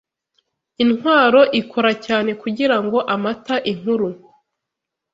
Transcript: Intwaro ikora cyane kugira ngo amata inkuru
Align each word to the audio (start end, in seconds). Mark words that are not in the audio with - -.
Intwaro 0.83 1.41
ikora 1.61 1.91
cyane 2.05 2.31
kugira 2.41 2.77
ngo 2.83 2.97
amata 3.15 3.55
inkuru 3.71 4.07